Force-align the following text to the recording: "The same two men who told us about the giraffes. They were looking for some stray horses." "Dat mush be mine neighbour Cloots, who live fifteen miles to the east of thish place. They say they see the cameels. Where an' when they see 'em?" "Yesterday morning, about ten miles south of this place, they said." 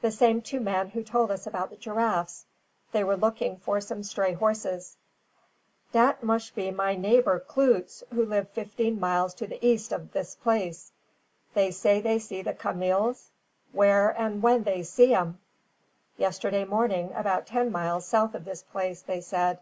"The 0.00 0.10
same 0.10 0.42
two 0.42 0.58
men 0.58 0.88
who 0.88 1.04
told 1.04 1.30
us 1.30 1.46
about 1.46 1.70
the 1.70 1.76
giraffes. 1.76 2.46
They 2.90 3.04
were 3.04 3.16
looking 3.16 3.58
for 3.58 3.80
some 3.80 4.02
stray 4.02 4.32
horses." 4.32 4.96
"Dat 5.92 6.20
mush 6.20 6.50
be 6.50 6.72
mine 6.72 7.00
neighbour 7.00 7.38
Cloots, 7.38 8.02
who 8.12 8.26
live 8.26 8.48
fifteen 8.50 8.98
miles 8.98 9.34
to 9.34 9.46
the 9.46 9.64
east 9.64 9.92
of 9.92 10.10
thish 10.10 10.34
place. 10.42 10.90
They 11.54 11.70
say 11.70 12.00
they 12.00 12.18
see 12.18 12.42
the 12.42 12.54
cameels. 12.54 13.28
Where 13.70 14.20
an' 14.20 14.40
when 14.40 14.64
they 14.64 14.82
see 14.82 15.14
'em?" 15.14 15.38
"Yesterday 16.16 16.64
morning, 16.64 17.12
about 17.14 17.46
ten 17.46 17.70
miles 17.70 18.04
south 18.04 18.34
of 18.34 18.44
this 18.44 18.64
place, 18.64 19.00
they 19.02 19.20
said." 19.20 19.60